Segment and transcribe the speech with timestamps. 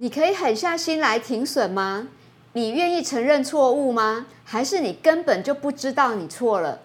[0.00, 2.06] 你可以狠下心来停损吗？
[2.52, 4.26] 你愿意承认错误吗？
[4.44, 6.82] 还是你根本就不知道你错了？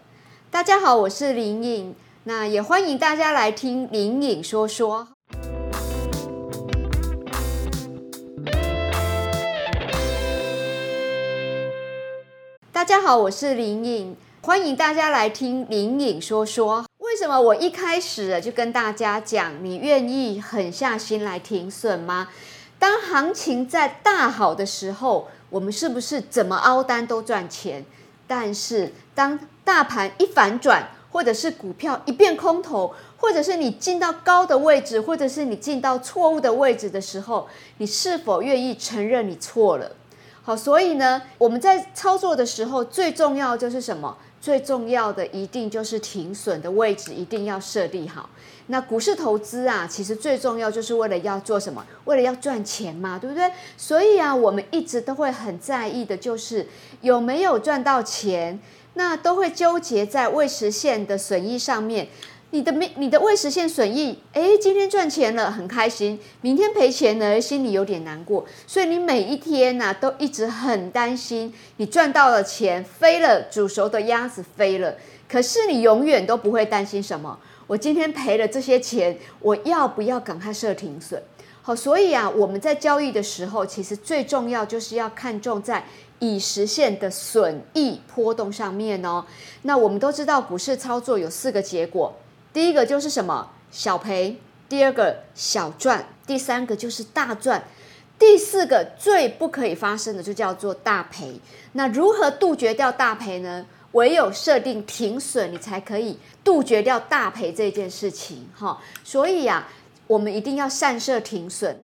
[0.49, 5.09] 大家好，我是林颖，那也欢迎大家来听林颖说说。
[12.71, 16.87] 大家好，我是林颖，欢迎大家来听林颖说说。
[16.97, 22.29] 为什么我一开始就跟大家讲，你愿意狠下心来停损吗？
[22.83, 27.85] 当行情在大好的时候，我们是不是怎么凹单都赚钱？
[28.27, 39.89] 但是当大盘一反转，或者是股票一变空头，或者是你进到高的位置，或者是你进到错误的位置的时候，你是否愿意承认你错了？
[40.41, 44.17] 好，所以呢，我们在操作的时候，最重要就是什么？
[44.43, 48.29] 最重要的一定就是停损的位置一定要设立好。
[48.67, 51.85] 那股市投资啊，其实最重要就是为了要做什么？
[52.03, 53.49] 为了要赚钱嘛，对不对？
[53.77, 56.67] 所以啊，我们一直都会很在意的就是
[56.99, 58.59] 有没有赚到钱，
[58.95, 62.09] 那都会纠结在未实现的损益上面。
[62.53, 68.45] 你的没你的未实现损益，哎，今天赚钱了，很开心；明天赔钱了，心里有点难过。
[68.67, 74.93] 所以你每一天呐、都一直很担心，你赚到了钱飞了，煮熟的鸭子飞了。
[75.27, 81.19] 可是你永远都不会担心什么，我今天赔了这些钱，我要不要赶快设停损？
[81.63, 85.83] 好，所以啊，我们在交易的时候，其实最重要就是要看重在
[86.19, 89.25] 已实现的损益波动上面哦。
[89.63, 92.13] 那我们都知道，股市操作有四个结果。
[92.53, 97.63] 第一个就是什么小赔，第二个小赚，第三个就是大赚，
[98.19, 101.39] 第四个最不可以发生的就叫做大赔。
[101.71, 103.65] 那如何杜绝掉大赔呢？
[103.93, 108.47] 唯有设定停损，你才可以杜绝掉大赔这件事情。
[108.55, 109.67] 哈，所以呀、
[110.07, 111.79] 我们一定要善设停损。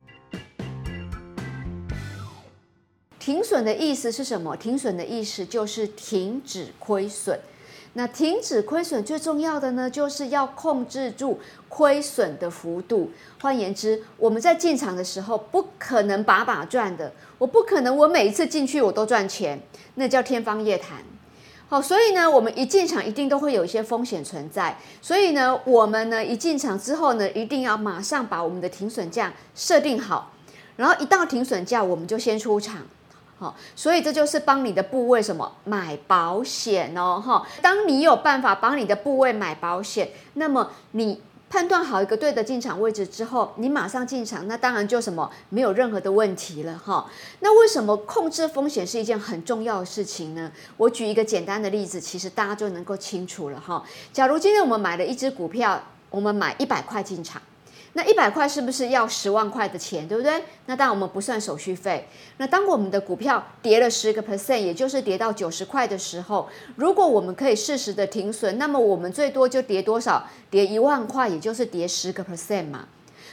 [3.19, 4.57] 停损的意思是什么？
[4.57, 7.39] 停损的意思就是停止亏损。
[7.99, 13.11] 那停止亏损最重要的呢，就是要控制住亏损的幅度。
[13.41, 19.61] 换言之，我们在进场的时候不可能把把赚的，我不可能我每一次进去我都赚钱，
[19.97, 20.99] 那叫天方夜谭。
[21.69, 24.79] 好，所以呢，我们一进场一定都会有一些风险存在。
[25.03, 30.33] 所以呢，我们呢一进场之后呢，一定要马上把我们的停损价设定好，
[30.77, 32.87] 然后一到停损价，我们就先出场。
[33.39, 37.47] 好，所以这就是帮你的部位什么买保险哦，哈。
[37.63, 47.09] 当你有办法帮你的部位买保险，那么你判断好一个对的进场位置之后，你马上进场，那当然就什么没有任何的问题了，哈。
[47.39, 50.51] 那为什么控制风险是一件很重要的事情呢？
[50.77, 53.83] 我举一个简单的例子，其实大家就能够清楚了，哈。
[54.13, 57.41] 假如今天我们买了一只股票，我们买一百块进场。
[57.95, 60.45] 那一百块是不是要十万块的钱，对不对？
[60.67, 62.07] 那当我们不算手续费。
[62.37, 70.25] 那当我们的股票跌了十个 percent，也就是跌到九十块的时候，如果我们可以适时的停损，那么我们最多就跌多少？
[70.51, 72.87] 跌一万块，也就是跌十个 percent 嘛。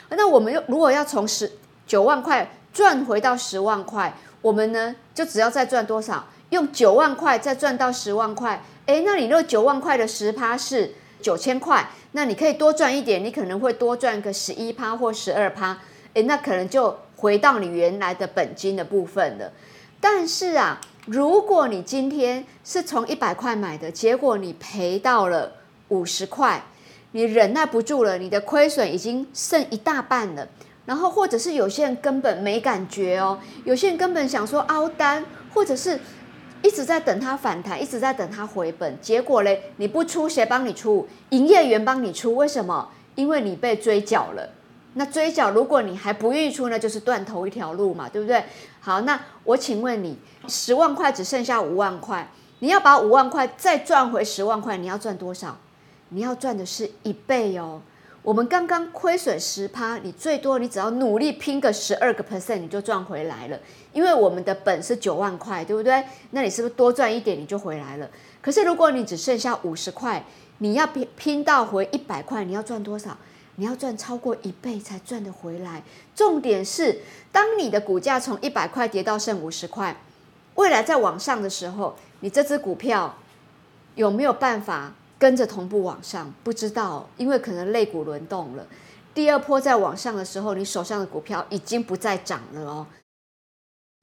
[0.10, 1.52] 那我们又如果要从十
[1.86, 6.26] 九万块赚回到十万块，我们呢就只要再赚多少？
[6.52, 8.64] 用九万块再赚到十万块。
[8.86, 10.94] 诶，那你那九万块的十趴是
[11.26, 11.90] 九千块。
[12.12, 15.76] 那你可以多赚一点，你可能会多赚个十一趴或十二趴，
[16.14, 19.52] 诶，那可能就回到你原来的本金的部分了。
[20.00, 25.52] 但是啊，如果你今天是从一百块买的，结果你赔到了
[25.88, 26.64] 五十块，
[27.14, 30.48] 你忍耐不住了，你的亏损已经剩一大半了。
[30.86, 35.26] 然后或者是有些人根本没感觉哦，有些人根本想说凹单，
[35.56, 36.00] 或者是。
[36.66, 41.08] 一直在等它反弹，一直在等它回本，结果嘞，你不出，谁帮你出？
[41.30, 42.90] 营业员帮你出，为什么？
[43.14, 44.50] 因为你被追缴了。
[44.96, 48.44] 那追缴，如果你还不愿意出，那就是断头一条路嘛，对不对？
[48.80, 50.18] 好，那我请问你，
[50.48, 52.28] 十万块只剩下五万块，
[52.60, 55.56] 你要把五万块再赚回十万块，你要赚多少？
[56.10, 57.80] 你要赚的是一倍哦。
[58.26, 63.60] 我们刚刚亏损十趴，你最多你只要努力拼个十二个 percent，你就赚回来了。
[63.94, 66.04] 因为我们的本是九万块，对不对？
[66.32, 68.10] 那你是不是多赚一点你就回来了？
[68.42, 70.26] 可是如果你只剩下五十块，
[70.58, 73.16] 你要拼拼到回一百块，你要赚多少？
[73.58, 75.84] 你要赚超过一倍才赚得回来。
[76.16, 77.02] 重点是，
[77.32, 79.96] 当你的股价从一百块跌到剩五十块，
[80.56, 83.18] 未来在往上的时候，你这只股票
[83.94, 84.96] 有没有办法？
[85.18, 88.66] 跟着同步往上，不知道，因为可能肋骨轮动了。
[89.14, 92.86] 第二波在往上的时候，你手上的股票已经不再涨了哦。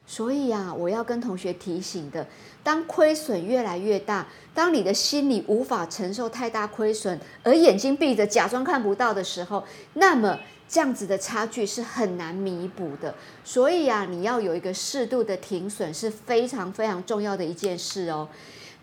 [0.05, 2.27] 所以啊，我要跟同学提醒的，
[2.63, 9.63] 当亏损越来越大，当你的心里无法承受太大亏损，而眼睛闭着假装看不到的时候，
[9.95, 10.37] 那么
[10.69, 13.15] 这样子的差距是很难弥补的。
[13.45, 18.27] 所以啊，你要有一个适度的停损是非常非常重要的一件事哦。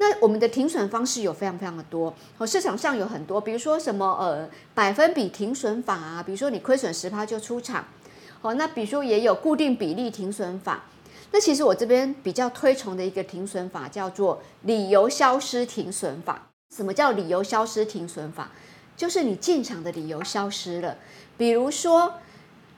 [0.01, 7.85] 那我们的停损方式有非常非常的多，哦，市场上有很多，比如说什么呃百分比停损法啊，比如说你亏损十趴就出场，
[8.41, 10.85] 哦，那比如说也有固定比例停损法。
[11.31, 16.47] 那其实我这边比较推崇的一个停损法叫做理由消失停损法。
[16.73, 18.51] 什么叫理由消失停损法？
[18.95, 20.97] 就是你进场的理由消失了，
[21.37, 22.13] 比如说。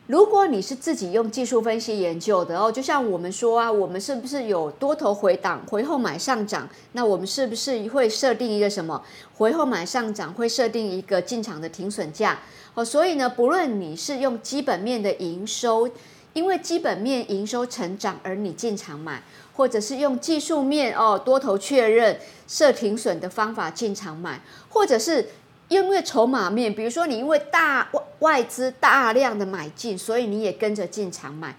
[0.07, 6.67] 如果你是自己用技术分析研究的哦，就像我们说啊，我们是不是有多头回档，回后买上涨？
[6.93, 9.01] 那我们是不是会设定一个什么？
[9.37, 12.39] 回后买上涨会设定一个进场的停损价
[12.73, 12.83] 哦。
[12.83, 15.87] 所以呢，不论你是用基本面的营收，
[16.33, 19.23] 因为基本面营收成长而你进场买，
[19.55, 25.27] 或者是用技术面哦多头确认设停损的方法进场买，或者是。
[25.71, 31.55] 因为筹码面，比如说你因为大外外资大量的买进，所以你也跟着进场买，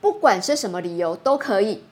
[0.00, 1.82] 不管是什么理由都可以。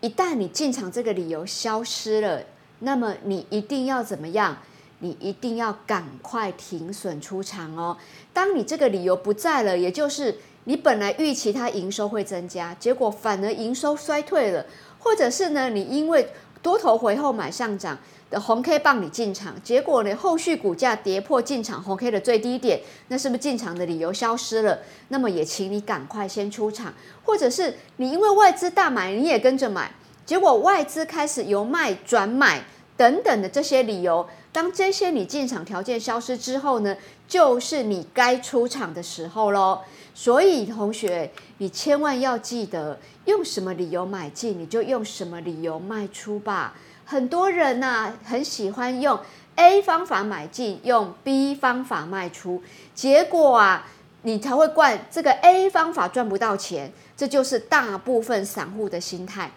[0.00, 2.42] 一旦你进场这个理由消失了，
[2.78, 4.56] 那么你一定要怎么样？
[5.00, 7.98] 你一定要赶快停损出场哦。
[8.32, 14.64] 当你这个理由不在了，也就是你本来预期它营收会增加，结果反而营收衰退了，
[14.98, 16.30] 或者是呢，你因为
[16.62, 17.98] 多头回后买上涨。
[18.28, 24.80] 的红 K 棒你进场，结果呢，后续股价跌破进场红 K 的最低点，那是不是进场的理由消失了？
[25.08, 26.92] 那么也请你赶快先出场，
[27.24, 29.92] 或者是你因为外资大买，你也跟着买，
[30.24, 32.64] 结果外资开始由卖转买
[32.96, 36.96] 等等的这些理由，当这些你进场条件消失之后呢，
[37.28, 39.80] 就是你该出场的时候喽。
[40.14, 46.74] 所以同学，你千万要记得，用什么理由买进，你就用什么理由卖出吧。
[47.08, 49.18] 很多人呐、啊，很喜欢用
[49.54, 52.60] A 方法买进，用 B 方法卖出，
[52.96, 53.86] 结果啊，
[54.22, 56.92] 你才会怪这个 A 方法赚不到钱。
[57.16, 59.50] 这就是大部分散户的心态。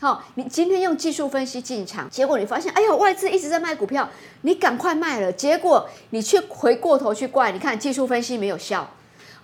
[0.00, 4.06] 好，你今天用技术分析进场，结果你发现，哎呀，外资一直在卖股票，
[4.42, 8.90] 你赶快卖了，结果你却回过头去怪，你看技术分析没有效。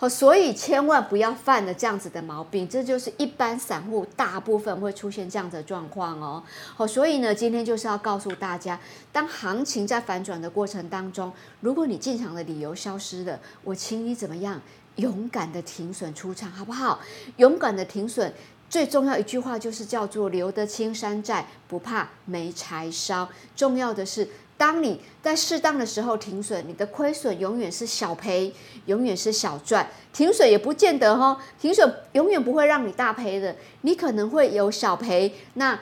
[0.08, 6.42] 所以千万不要犯了这样子的毛病，这就是一般散户大部分会出现这样的状况哦。
[6.74, 8.78] 好，所以呢，今天就是要告诉大家，
[9.12, 14.60] 当行情在反转的过程当中，如果你进场的理由消失了，我请你怎么样？
[14.96, 17.00] 勇敢的停损出场，好不好？
[17.36, 18.32] 勇敢的停损，
[18.68, 23.28] 最重要一句话就是叫做留得青山在，不怕没柴烧。
[23.56, 24.28] 重要的是。
[24.56, 28.52] 当你在适当的时候停损，你的亏损永远是小赔，
[28.86, 29.88] 永远是小赚。
[30.12, 35.34] 停损也不见得哦，停损永远不会让你大赔的，你可能会有小赔。
[35.54, 35.78] 那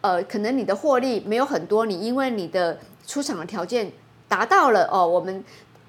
[0.00, 3.90] 呃，可能你的获利没有很多，你因为你的出场的条件
[4.28, 5.44] 达到了哦，我们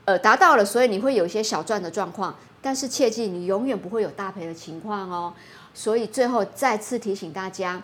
[0.05, 2.35] 呃达到了，所以你会有一些小赚的状况。
[2.61, 5.33] 但是切记，你永远不会有大赔的情况哦。
[5.73, 7.81] 所以最后再次提醒大家。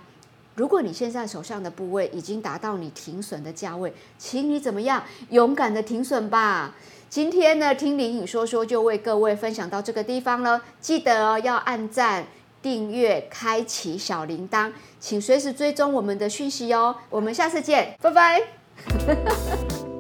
[0.57, 5.04] 如果你现在手上的部位已经达到你停损的价位，请你怎么样？
[5.30, 6.74] 勇敢的停损吧。
[7.07, 10.59] 今天呢，听林颖说说就为各位分享到这个地方了。
[10.81, 12.25] 记得哦，要按赞、
[12.59, 16.95] 订阅、开启小铃铛，请随时追踪我们的讯息哦。
[17.12, 18.42] 我们下次见，拜拜。